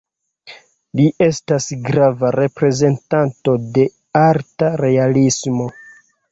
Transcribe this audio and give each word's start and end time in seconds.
Li 0.99 1.03
estas 1.25 1.67
grava 1.89 2.33
reprezentanto 2.37 3.57
de 3.79 3.87
arta 4.25 4.75
realismo. 4.85 5.73